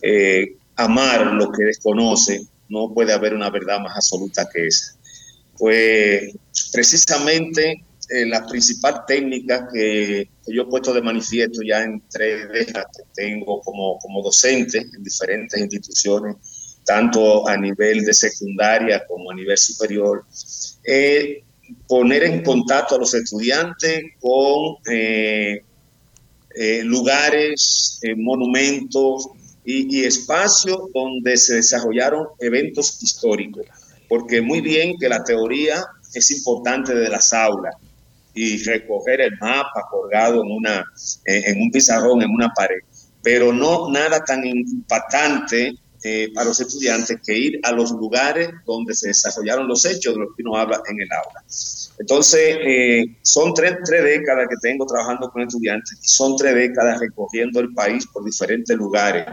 eh, 0.01 0.55
amar 0.75 1.27
lo 1.33 1.51
que 1.51 1.63
desconoce, 1.63 2.41
no 2.69 2.93
puede 2.93 3.13
haber 3.13 3.33
una 3.33 3.49
verdad 3.49 3.79
más 3.79 3.95
absoluta 3.95 4.47
que 4.51 4.67
esa. 4.67 4.95
Pues 5.57 6.33
precisamente 6.71 7.83
eh, 8.09 8.25
la 8.25 8.45
principal 8.47 9.03
técnica 9.05 9.67
que, 9.71 10.29
yo 10.47 10.63
he 10.63 10.65
puesto 10.65 10.93
de 10.93 11.01
manifiesto 11.01 11.61
ya 11.61 11.83
en 11.83 12.01
tres 12.09 12.49
décadas 12.51 12.87
que 12.95 13.03
tengo 13.13 13.61
como, 13.61 13.99
como 13.99 14.23
docente 14.23 14.79
en 14.79 15.03
diferentes 15.03 15.59
instituciones, 15.59 16.37
tanto 16.85 17.47
a 17.47 17.55
nivel 17.55 18.03
de 18.03 18.13
secundaria 18.13 19.05
como 19.07 19.29
a 19.29 19.35
nivel 19.35 19.57
superior, 19.57 20.25
es 20.83 21.43
poner 21.87 22.23
en 22.23 22.41
contacto 22.41 22.95
a 22.95 22.97
los 22.99 23.13
estudiantes 23.13 24.01
con 24.19 24.77
eh, 24.91 25.61
eh, 26.55 26.83
lugares, 26.83 27.99
monumentos, 28.17 29.27
y, 29.63 30.03
espacio 30.03 30.89
donde 30.93 31.37
se 31.37 31.55
desarrollaron 31.55 32.27
eventos 32.39 33.01
históricos, 33.03 33.65
porque 34.07 34.41
muy 34.41 34.61
bien 34.61 34.97
que 34.99 35.09
la 35.09 35.23
teoría 35.23 35.85
es 36.13 36.31
importante 36.31 36.95
de 36.95 37.09
las 37.09 37.33
aulas 37.33 37.75
y 38.33 38.63
recoger 38.63 39.21
el 39.21 39.37
mapa 39.39 39.85
colgado 39.91 40.43
en, 40.43 40.51
una, 40.51 40.85
en 41.25 41.61
un 41.61 41.71
pizarrón, 41.71 42.21
en 42.21 42.31
una 42.31 42.49
pared, 42.53 42.79
pero 43.21 43.51
no 43.53 43.91
nada 43.91 44.23
tan 44.23 44.45
impactante 44.45 45.73
eh, 46.03 46.31
para 46.33 46.47
los 46.47 46.59
estudiantes 46.59 47.17
que 47.25 47.37
ir 47.37 47.59
a 47.63 47.71
los 47.71 47.91
lugares 47.91 48.49
donde 48.65 48.93
se 48.93 49.09
desarrollaron 49.09 49.67
los 49.67 49.85
hechos 49.85 50.13
de 50.13 50.21
los 50.21 50.29
que 50.35 50.43
uno 50.43 50.55
habla 50.55 50.81
en 50.87 51.01
el 51.01 51.09
aula. 51.11 51.43
Entonces, 51.99 52.57
eh, 52.61 53.17
son 53.21 53.53
tres, 53.53 53.75
tres, 53.83 54.03
décadas 54.03 54.47
que 54.49 54.55
tengo 54.61 54.85
trabajando 54.85 55.29
con 55.29 55.41
estudiantes 55.41 55.99
y 56.01 56.07
son 56.07 56.37
tres 56.37 56.55
décadas 56.55 56.99
recorriendo 56.99 57.59
el 57.59 57.73
país 57.73 58.05
por 58.13 58.23
diferentes 58.23 58.75
lugares. 58.77 59.25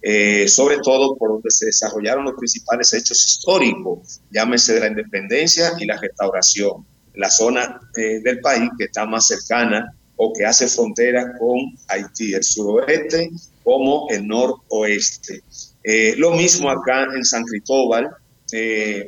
Eh, 0.00 0.46
sobre 0.46 0.78
todo 0.78 1.16
por 1.16 1.30
donde 1.30 1.50
se 1.50 1.66
desarrollaron 1.66 2.24
los 2.24 2.34
principales 2.34 2.92
hechos 2.94 3.24
históricos, 3.24 4.20
llámese 4.30 4.74
de 4.74 4.80
la 4.80 4.86
independencia 4.88 5.72
y 5.78 5.86
la 5.86 5.96
restauración, 5.96 6.86
la 7.14 7.28
zona 7.28 7.80
eh, 7.96 8.20
del 8.22 8.40
país 8.40 8.70
que 8.78 8.84
está 8.84 9.06
más 9.06 9.26
cercana 9.26 9.92
o 10.14 10.32
que 10.32 10.44
hace 10.44 10.68
frontera 10.68 11.36
con 11.38 11.58
Haití, 11.88 12.32
el 12.32 12.44
suroeste 12.44 13.30
como 13.64 14.08
el 14.10 14.26
noroeste. 14.26 15.42
Eh, 15.90 16.14
lo 16.18 16.32
mismo 16.32 16.68
acá 16.68 17.06
en 17.16 17.24
San 17.24 17.44
Cristóbal, 17.44 18.10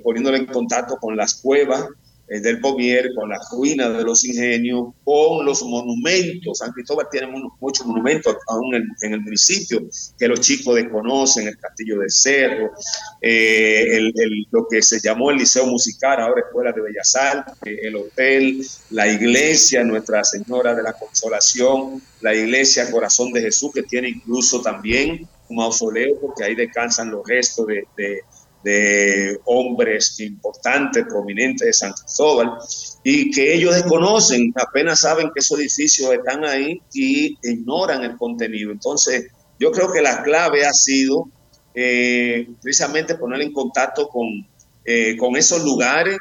poniéndole 0.03 0.39
en 0.39 0.47
contacto 0.47 0.97
con 0.97 1.17
las 1.17 1.35
cuevas 1.35 1.87
eh, 2.33 2.39
del 2.39 2.61
Pomier, 2.61 3.13
con 3.17 3.29
las 3.29 3.51
ruinas 3.51 3.97
de 3.97 4.05
los 4.05 4.25
ingenios, 4.25 4.95
con 5.03 5.45
los 5.45 5.65
monumentos. 5.65 6.59
San 6.59 6.71
Cristóbal 6.71 7.09
tiene 7.11 7.27
muchos 7.59 7.85
monumentos 7.85 8.37
aún 8.47 8.73
en, 8.77 9.13
el 9.13 9.21
municipio 9.21 9.81
que 10.17 10.29
los 10.29 10.39
chicos 10.39 10.77
desconocen, 10.77 11.49
el 11.49 11.59
Castillo 11.59 11.99
del 11.99 12.11
Cerro, 12.11 12.71
eh, 13.21 14.13
lo 14.53 14.65
que 14.71 14.81
se 14.81 15.01
llamó 15.01 15.33
el 15.33 15.39
Liceo 15.39 15.67
Musical, 15.67 16.21
ahora 16.21 16.43
Escuela 16.47 16.71
de 16.71 16.83
Bellas 16.83 17.17
Artes, 17.17 17.57
el 17.65 17.97
hotel, 17.97 18.65
la 18.91 19.09
iglesia 19.09 19.83
Nuestra 19.83 20.23
Señora 20.23 20.73
de 20.77 20.85
la 20.85 20.93
Consolación, 20.93 22.01
la 22.21 22.33
iglesia 22.33 22.93
Corazón 22.93 23.33
de 23.33 23.41
Jesús, 23.41 23.73
que 23.75 23.83
tiene 23.83 24.09
incluso 24.09 24.63
también 24.63 25.27
mausoleo, 25.55 26.19
porque 26.21 26.45
ahí 26.45 26.55
descansan 26.55 27.11
los 27.11 27.27
restos 27.27 27.67
de 27.67 28.23
de 28.63 29.41
hombres 29.47 30.21
importantes, 30.21 31.05
prominentes 31.09 31.67
de 31.67 31.73
San 31.73 31.93
Cristóbal, 31.93 32.59
y 33.03 33.31
que 33.31 33.55
ellos 33.55 33.75
desconocen, 33.75 34.53
apenas 34.57 35.01
saben 35.01 35.31
que 35.33 35.41
esos 35.41 35.59
edificios 35.59 36.13
están 36.13 36.45
ahí 36.45 36.81
y 36.93 37.39
ignoran 37.43 38.05
el 38.05 38.17
contenido. 38.17 38.71
Entonces, 38.71 39.31
yo 39.59 39.71
creo 39.71 39.93
que 39.93 40.03
la 40.03 40.23
clave 40.23 40.67
ha 40.67 40.73
sido 40.73 41.29
eh, 41.75 42.49
precisamente 42.63 43.15
poner 43.15 43.41
en 43.41 43.53
contacto 43.53 44.09
con, 44.09 44.27
eh, 44.85 45.17
con 45.17 45.37
esos 45.37 45.65
lugares 45.65 46.19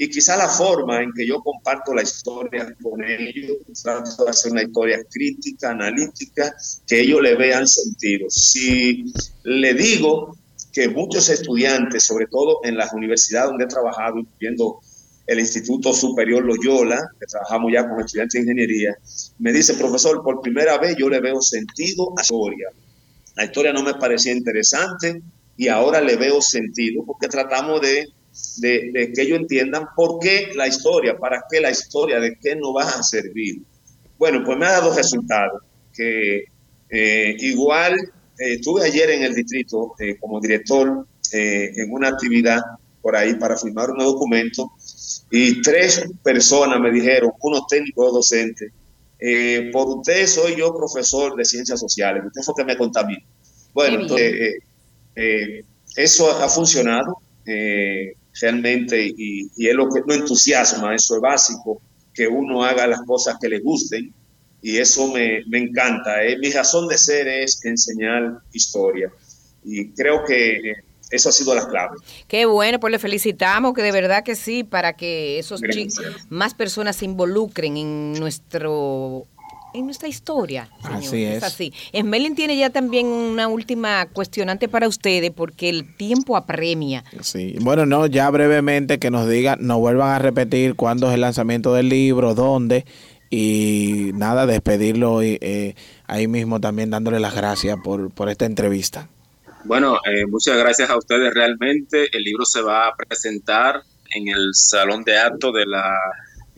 y 0.00 0.08
quizá 0.08 0.36
la 0.36 0.48
forma 0.48 1.02
en 1.02 1.12
que 1.12 1.26
yo 1.26 1.40
comparto 1.42 1.92
la 1.92 2.02
historia 2.02 2.72
con 2.80 3.02
ellos, 3.02 3.58
trato 3.82 4.24
de 4.24 4.30
hacer 4.30 4.52
una 4.52 4.62
historia 4.62 5.00
crítica, 5.10 5.70
analítica, 5.70 6.54
que 6.86 7.00
ellos 7.00 7.20
le 7.20 7.34
vean 7.34 7.66
sentido. 7.66 8.30
Si 8.30 9.04
le 9.42 9.74
digo 9.74 10.36
que 10.72 10.88
muchos 10.88 11.28
estudiantes, 11.28 12.04
sobre 12.04 12.26
todo 12.26 12.60
en 12.62 12.76
las 12.76 12.92
universidades 12.92 13.50
donde 13.50 13.64
he 13.64 13.68
trabajado, 13.68 14.18
incluyendo 14.18 14.78
el 15.26 15.40
Instituto 15.40 15.92
Superior 15.92 16.44
Loyola, 16.44 17.00
que 17.18 17.26
trabajamos 17.26 17.72
ya 17.72 17.88
con 17.88 18.00
estudiantes 18.00 18.34
de 18.34 18.40
ingeniería, 18.40 18.96
me 19.40 19.52
dice, 19.52 19.74
profesor, 19.74 20.22
por 20.22 20.40
primera 20.40 20.78
vez 20.78 20.94
yo 20.96 21.08
le 21.08 21.20
veo 21.20 21.40
sentido 21.42 22.12
a 22.12 22.20
la 22.20 22.22
historia. 22.22 22.68
La 23.34 23.44
historia 23.44 23.72
no 23.72 23.82
me 23.82 23.94
parecía 23.94 24.32
interesante 24.32 25.20
y 25.56 25.66
ahora 25.66 26.00
le 26.00 26.14
veo 26.14 26.40
sentido 26.40 27.04
porque 27.04 27.26
tratamos 27.26 27.80
de, 27.80 28.06
de, 28.56 29.12
que 29.14 29.22
ellos 29.22 29.38
entiendan 29.40 29.86
por 29.96 30.18
qué 30.18 30.50
la 30.54 30.66
historia, 30.66 31.16
para 31.16 31.44
qué 31.50 31.60
la 31.60 31.70
historia, 31.70 32.20
de 32.20 32.36
qué 32.40 32.56
nos 32.56 32.74
va 32.74 32.82
a 32.88 33.02
servir. 33.02 33.62
Bueno, 34.18 34.42
pues 34.44 34.58
me 34.58 34.66
ha 34.66 34.72
dado 34.72 34.94
resultados 34.94 35.62
que 35.92 36.44
eh, 36.90 37.36
igual 37.38 37.94
eh, 37.94 38.54
estuve 38.54 38.84
ayer 38.84 39.10
en 39.10 39.22
el 39.22 39.34
distrito 39.34 39.94
eh, 39.98 40.16
como 40.18 40.40
director 40.40 41.06
eh, 41.32 41.72
en 41.76 41.92
una 41.92 42.08
actividad 42.08 42.60
por 43.02 43.16
ahí 43.16 43.34
para 43.34 43.56
firmar 43.56 43.90
un 43.90 43.98
documento 43.98 44.72
y 45.30 45.60
tres 45.62 46.04
personas 46.22 46.80
me 46.80 46.90
dijeron, 46.90 47.32
unos 47.40 47.66
técnicos 47.66 48.12
docentes, 48.12 48.72
eh, 49.18 49.70
por 49.72 49.88
usted 49.88 50.26
soy 50.26 50.56
yo 50.56 50.74
profesor 50.76 51.36
de 51.36 51.44
ciencias 51.44 51.80
sociales, 51.80 52.24
usted 52.26 52.42
fue 52.42 52.54
que 52.56 52.64
me 52.64 52.76
contaminó. 52.76 53.20
Bueno, 53.74 54.00
entonces, 54.00 54.32
eh, 54.32 54.58
eh, 55.16 55.64
eso 55.96 56.30
ha 56.30 56.48
funcionado 56.48 57.18
realmente 58.40 59.12
y, 59.16 59.50
y, 59.56 59.68
es 59.68 59.74
lo 59.74 59.88
que 59.88 60.00
no 60.06 60.14
entusiasma, 60.14 60.94
eso 60.94 61.16
es 61.16 61.20
básico, 61.20 61.80
que 62.14 62.26
uno 62.26 62.64
haga 62.64 62.86
las 62.86 63.02
cosas 63.02 63.36
que 63.40 63.48
le 63.48 63.60
gusten 63.60 64.12
y 64.60 64.78
eso 64.78 65.12
me, 65.12 65.44
me 65.46 65.58
encanta. 65.58 66.16
mi 66.40 66.50
razón 66.50 66.88
de 66.88 66.98
ser 66.98 67.28
es 67.28 67.64
enseñar 67.64 68.40
historia 68.52 69.10
y 69.64 69.90
creo 69.90 70.24
que 70.24 70.74
eso 71.10 71.28
ha 71.28 71.32
sido 71.32 71.54
la 71.54 71.66
clave. 71.68 71.96
Qué 72.26 72.44
bueno, 72.46 72.78
pues 72.80 72.90
le 72.90 72.98
felicitamos, 72.98 73.72
que 73.72 73.82
de 73.82 73.92
verdad 73.92 74.24
que 74.24 74.34
sí, 74.34 74.64
para 74.64 74.94
que 74.94 75.38
esos 75.38 75.60
más 76.28 76.54
personas 76.54 76.96
se 76.96 77.04
involucren 77.06 77.76
en 77.76 78.12
nuestro 78.14 79.26
en 79.78 79.86
nuestra 79.86 80.08
historia. 80.08 80.68
Así 80.82 81.24
es. 81.24 81.38
es 81.38 81.42
así. 81.42 81.72
Esmelin 81.92 82.34
tiene 82.34 82.56
ya 82.56 82.70
también 82.70 83.06
una 83.06 83.48
última 83.48 84.06
cuestionante 84.06 84.68
para 84.68 84.88
ustedes 84.88 85.30
porque 85.30 85.68
el 85.68 85.96
tiempo 85.96 86.36
apremia. 86.36 87.04
Sí, 87.20 87.56
bueno, 87.60 87.86
no, 87.86 88.06
ya 88.06 88.30
brevemente 88.30 88.98
que 88.98 89.10
nos 89.10 89.28
digan, 89.28 89.58
nos 89.60 89.78
vuelvan 89.78 90.10
a 90.10 90.18
repetir 90.18 90.74
cuándo 90.74 91.08
es 91.08 91.14
el 91.14 91.20
lanzamiento 91.20 91.72
del 91.74 91.88
libro, 91.88 92.34
dónde 92.34 92.84
y 93.30 94.10
nada, 94.14 94.46
despedirlo 94.46 95.20
eh, 95.22 95.74
ahí 96.06 96.28
mismo 96.28 96.60
también 96.60 96.90
dándole 96.90 97.20
las 97.20 97.34
gracias 97.34 97.76
por, 97.82 98.10
por 98.10 98.28
esta 98.28 98.46
entrevista. 98.46 99.08
Bueno, 99.64 99.96
eh, 100.06 100.24
muchas 100.26 100.56
gracias 100.56 100.88
a 100.88 100.96
ustedes 100.96 101.32
realmente. 101.34 102.08
El 102.12 102.22
libro 102.22 102.44
se 102.44 102.62
va 102.62 102.88
a 102.88 102.94
presentar 102.96 103.82
en 104.14 104.28
el 104.28 104.50
Salón 104.54 105.04
de 105.04 105.18
Actos 105.18 105.52
de 105.52 105.66
la 105.66 105.94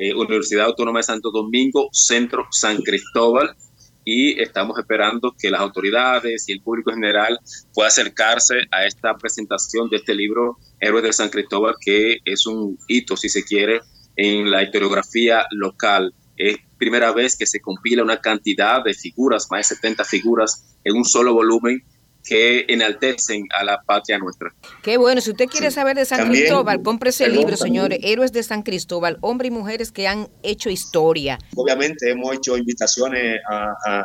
eh, 0.00 0.14
Universidad 0.14 0.64
Autónoma 0.64 1.00
de 1.00 1.02
Santo 1.02 1.30
Domingo, 1.30 1.90
Centro 1.92 2.46
San 2.50 2.78
Cristóbal, 2.78 3.54
y 4.02 4.40
estamos 4.40 4.78
esperando 4.78 5.34
que 5.38 5.50
las 5.50 5.60
autoridades 5.60 6.48
y 6.48 6.52
el 6.52 6.62
público 6.62 6.90
en 6.90 6.96
general 6.96 7.38
pueda 7.74 7.88
acercarse 7.88 8.62
a 8.70 8.86
esta 8.86 9.14
presentación 9.18 9.90
de 9.90 9.98
este 9.98 10.14
libro, 10.14 10.56
Héroes 10.80 11.04
de 11.04 11.12
San 11.12 11.28
Cristóbal, 11.28 11.74
que 11.78 12.16
es 12.24 12.46
un 12.46 12.78
hito, 12.88 13.14
si 13.14 13.28
se 13.28 13.44
quiere, 13.44 13.82
en 14.16 14.50
la 14.50 14.62
historiografía 14.62 15.44
local. 15.50 16.14
Es 16.38 16.56
primera 16.78 17.12
vez 17.12 17.36
que 17.36 17.46
se 17.46 17.60
compila 17.60 18.02
una 18.02 18.22
cantidad 18.22 18.82
de 18.82 18.94
figuras, 18.94 19.48
más 19.50 19.68
de 19.68 19.76
70 19.76 20.04
figuras, 20.04 20.78
en 20.82 20.96
un 20.96 21.04
solo 21.04 21.34
volumen 21.34 21.84
que 22.24 22.66
enaltecen 22.68 23.46
a 23.58 23.64
la 23.64 23.80
patria 23.82 24.18
nuestra. 24.18 24.52
Qué 24.82 24.96
bueno, 24.96 25.20
si 25.20 25.30
usted 25.30 25.46
quiere 25.46 25.70
saber 25.70 25.96
de 25.96 26.04
San 26.04 26.28
Cristóbal, 26.28 26.82
compre 26.82 27.10
ese 27.10 27.28
libro, 27.28 27.56
señores, 27.56 27.98
Héroes 28.02 28.32
de 28.32 28.42
San 28.42 28.62
Cristóbal, 28.62 29.18
hombres 29.20 29.50
y 29.50 29.54
mujeres 29.54 29.92
que 29.92 30.06
han 30.06 30.28
hecho 30.42 30.70
historia. 30.70 31.38
Obviamente 31.56 32.10
hemos 32.10 32.34
hecho 32.36 32.56
invitaciones 32.56 33.40
a, 33.48 34.04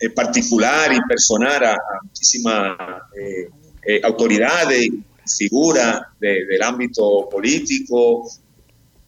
eh, 0.00 0.10
particular 0.10 0.92
y 0.92 1.00
personal 1.08 1.64
a, 1.64 1.76
muchísimas 2.02 2.76
eh, 3.18 3.48
eh, 3.86 4.00
autoridades, 4.04 4.88
figuras 5.36 6.02
del 6.20 6.62
ámbito 6.62 7.28
político, 7.28 8.30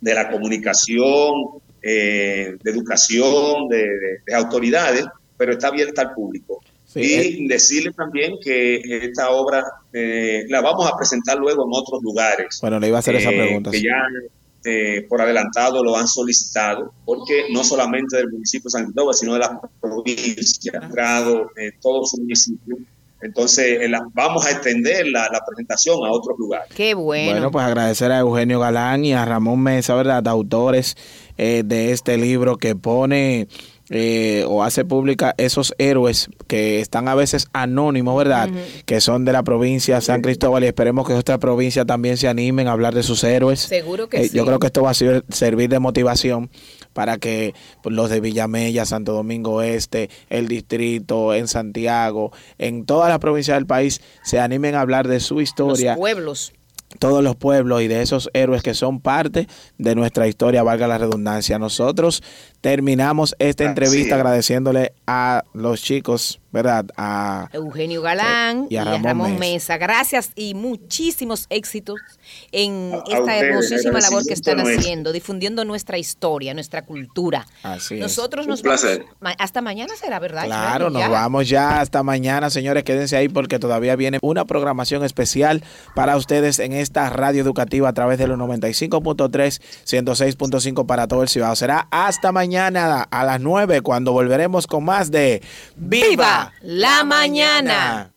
de 0.01 0.15
la 0.15 0.29
comunicación, 0.31 1.33
de 1.81 2.59
educación, 2.65 3.69
de 3.69 4.35
autoridades, 4.35 5.07
pero 5.37 5.53
está 5.53 5.69
abierta 5.69 6.03
al 6.03 6.15
público 6.15 6.61
y 6.95 7.13
eh. 7.15 7.37
decirle 7.49 7.93
también 7.93 8.37
que 8.43 8.81
esta 9.05 9.31
obra 9.31 9.65
eh, 9.93 10.45
la 10.49 10.61
vamos 10.63 10.91
a 10.91 10.97
presentar 10.97 11.37
luego 11.37 11.65
en 11.65 11.71
otros 11.73 12.03
lugares. 12.03 12.59
Bueno, 12.61 12.81
le 12.81 12.89
iba 12.89 12.97
a 12.97 13.01
hacer 13.01 13.17
esa 13.17 13.31
eh, 13.31 13.37
pregunta. 13.37 13.71
Que 13.71 13.83
ya 13.83 13.97
por 15.09 15.23
adelantado 15.23 15.83
lo 15.83 15.97
han 15.97 16.07
solicitado, 16.07 16.93
porque 17.07 17.45
no 17.51 17.65
solamente 17.65 18.19
del 18.19 18.31
municipio 18.31 18.65
de 18.67 18.71
San 18.71 18.85
Cristóbal, 18.85 19.15
sino 19.15 19.33
de 19.33 19.39
la 19.39 19.61
provincia, 19.81 20.73
grado, 20.91 21.51
todo 21.81 22.05
su 22.05 22.19
municipio. 22.19 22.77
Entonces, 23.23 23.79
vamos 24.13 24.45
a 24.45 24.51
extender 24.51 25.07
la, 25.07 25.23
la, 25.33 25.41
presentación 25.47 25.97
a 26.05 26.13
otros 26.13 26.39
lugares. 26.39 26.69
Qué 26.75 26.93
bueno. 26.93 27.33
Bueno, 27.33 27.51
pues 27.51 27.65
agradecer 27.65 28.13
a 28.13 28.19
Eugenio 28.19 28.61
Galán 28.61 29.07
y 29.07 29.15
a 29.15 29.25
Ramón 29.25 29.61
Mesa, 29.63 29.95
¿verdad? 29.95 30.29
Autores 30.29 30.97
de 31.39 31.93
este 31.93 32.19
libro 32.19 32.59
que 32.59 32.77
pone 32.77 33.49
eh, 33.91 34.45
o 34.47 34.63
hace 34.63 34.85
pública 34.85 35.35
esos 35.39 35.75
héroes 35.79 36.29
que 36.47 36.81
están 36.81 37.09
a 37.09 37.15
veces 37.15 37.49
anónimos, 37.53 38.17
¿verdad? 38.17 38.51
Que 38.85 39.01
son 39.01 39.25
de 39.25 39.33
la 39.33 39.43
provincia 39.43 40.01
San 40.01 40.21
Cristóbal 40.21 40.65
y 40.65 40.67
esperemos 40.67 41.07
que 41.07 41.15
otras 41.15 41.39
provincias 41.39 41.87
también 41.87 42.17
se 42.17 42.29
animen 42.29 42.69
a 42.69 42.73
hablar 42.73 42.95
de 42.95 43.03
sus 43.03 43.25
héroes. 43.25 43.61
Seguro 43.61 44.09
que 44.09 44.19
eh, 44.19 44.29
sí. 44.29 44.37
Yo 44.37 44.45
creo 44.45 44.59
que 44.59 44.67
esto 44.67 44.83
va 44.83 44.91
a 44.91 44.95
servir 44.95 45.71
de 45.71 45.79
motivación 45.79 46.51
para 46.93 47.19
que 47.19 47.55
pues, 47.83 47.95
los 47.95 48.11
de 48.11 48.21
Villamella, 48.21 48.85
Santo 48.85 49.13
Domingo 49.13 49.63
Este, 49.63 50.11
el 50.29 50.49
distrito, 50.49 51.33
en 51.35 51.49
Santiago, 51.49 52.33
en 52.59 52.85
todas 52.85 53.09
las 53.09 53.19
provincias 53.19 53.57
del 53.57 53.67
país 53.67 54.01
se 54.23 54.39
animen 54.39 54.75
a 54.75 54.81
hablar 54.83 55.09
de 55.09 55.21
su 55.21 55.41
historia. 55.41 55.93
Los 55.93 55.99
pueblos 55.99 56.53
todos 56.99 57.23
los 57.23 57.37
pueblos 57.37 57.83
y 57.83 57.89
de 57.89 58.03
esos 58.03 58.31
héroes 58.33 58.63
que 58.63 58.75
son 58.75 59.01
parte 59.01 59.47
de 59.77 59.95
nuestra 59.95 60.27
historia, 60.27 60.63
valga 60.63 60.89
la 60.89 60.99
redundancia. 60.99 61.59
Nosotros 61.59 62.23
terminamos 62.61 63.37
esta 63.39 63.65
entrevista 63.65 64.17
agradeciéndole 64.17 64.93
a 65.07 65.45
los 65.55 65.81
chicos, 65.83 66.41
¿verdad? 66.51 66.87
A 66.97 67.49
Eugenio 67.53 68.03
Galán 68.03 68.67
y 68.69 68.77
a 68.77 68.85
Ramón, 68.85 69.39
Mesa. 69.39 69.79
Gracias 69.79 70.33
y 70.35 70.55
muchísimos 70.55 71.47
éxitos 71.51 72.01
en 72.51 72.95
esta 73.09 73.37
hermosísima 73.37 74.01
labor 74.01 74.25
que 74.27 74.35
están 74.35 74.61
haciendo, 74.61 75.13
difundiendo 75.13 75.65
nuestra 75.65 75.99
historia, 75.99 76.53
nuestra 76.53 76.83
cultura. 76.83 77.47
Así 77.63 77.97
Nosotros 77.97 78.47
nos 78.47 78.63
vamos 78.63 78.85
hasta 79.39 79.61
mañana 79.61 79.95
será, 79.97 80.19
¿verdad? 80.19 80.47
Claro, 80.47 80.91
nos 80.91 81.09
vamos 81.09 81.49
ya 81.49 81.81
hasta 81.81 82.03
mañana, 82.03 82.51
señores, 82.51 82.83
quédense 82.83 83.17
ahí 83.17 83.29
porque 83.29 83.59
todavía 83.59 83.95
viene 83.95 84.19
una 84.23 84.45
programación 84.45 85.05
especial 85.05 85.63
para 85.95 86.17
ustedes 86.17 86.59
en 86.59 86.73
esta 86.73 87.09
radio 87.11 87.43
educativa 87.43 87.89
a 87.89 87.93
través 87.93 88.19
de 88.19 88.27
los 88.27 88.39
95.3, 88.39 89.61
106.5 89.87 90.87
para 90.87 91.07
todo 91.07 91.23
el 91.23 91.29
ciudad. 91.29 91.55
Será 91.55 91.87
hasta 91.91 92.33
mañana 92.33 92.48
mañana 92.49 93.03
a 93.03 93.25
las 93.25 93.41
9 93.41 93.83
cuando 93.83 94.13
volveremos 94.13 94.67
con 94.67 94.83
más 94.83 95.11
de 95.11 95.43
Viva 95.77 96.55
la 96.63 97.05
mañana. 97.05 98.15